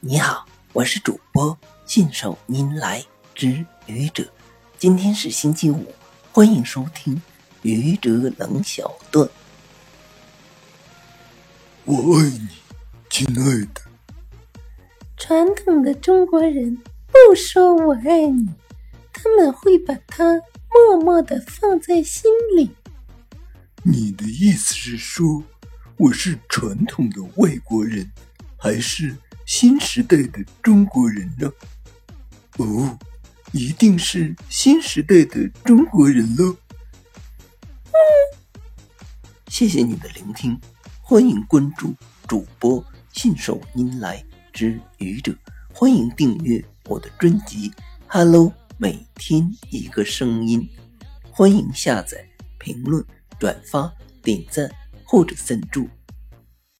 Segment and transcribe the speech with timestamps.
[0.00, 3.04] 你好，我是主播信手拈来
[3.34, 4.24] 之愚者。
[4.78, 5.92] 今天是星期五，
[6.30, 7.20] 欢迎收听
[7.62, 9.28] 愚者冷小段。
[11.84, 12.48] 我爱你，
[13.10, 13.80] 亲爱的。
[15.16, 16.76] 传统的中国人
[17.08, 18.48] 不说我爱你，
[19.12, 20.40] 他们会把它
[20.70, 22.70] 默默的放在心里。
[23.82, 25.42] 你的意思是说，
[25.96, 28.08] 我是传统的外国人，
[28.56, 29.16] 还是？
[29.48, 31.50] 新时代的中国人呢？
[32.58, 32.98] 哦，
[33.52, 36.54] 一定是新时代的中国人喽。
[39.46, 40.60] 谢谢你的聆听，
[41.00, 41.94] 欢迎关注
[42.26, 45.34] 主播信手拈来之愚者，
[45.72, 47.70] 欢迎订阅我的专辑
[48.06, 50.68] 《Hello》，每天一个声音，
[51.30, 52.22] 欢迎下载、
[52.58, 53.02] 评论、
[53.40, 53.90] 转发、
[54.22, 54.70] 点赞
[55.06, 55.88] 或者赞助。